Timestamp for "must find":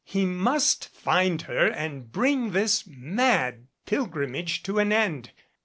0.25-1.43